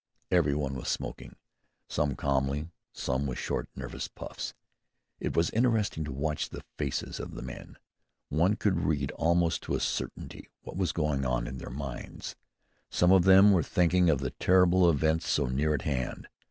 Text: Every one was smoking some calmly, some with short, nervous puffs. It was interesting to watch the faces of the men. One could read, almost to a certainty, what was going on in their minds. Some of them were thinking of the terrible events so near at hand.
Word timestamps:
Every 0.31 0.55
one 0.55 0.73
was 0.73 0.87
smoking 0.87 1.35
some 1.87 2.15
calmly, 2.15 2.71
some 2.91 3.27
with 3.27 3.37
short, 3.37 3.69
nervous 3.75 4.07
puffs. 4.07 4.55
It 5.19 5.35
was 5.37 5.51
interesting 5.51 6.03
to 6.05 6.11
watch 6.11 6.49
the 6.49 6.63
faces 6.75 7.19
of 7.19 7.35
the 7.35 7.43
men. 7.43 7.77
One 8.29 8.55
could 8.55 8.79
read, 8.79 9.11
almost 9.11 9.61
to 9.61 9.75
a 9.75 9.79
certainty, 9.79 10.49
what 10.63 10.75
was 10.75 10.91
going 10.91 11.23
on 11.23 11.45
in 11.45 11.59
their 11.59 11.69
minds. 11.69 12.35
Some 12.89 13.11
of 13.11 13.25
them 13.25 13.51
were 13.51 13.61
thinking 13.61 14.09
of 14.09 14.21
the 14.21 14.31
terrible 14.31 14.89
events 14.89 15.27
so 15.29 15.45
near 15.45 15.75
at 15.75 15.83
hand. 15.83 16.27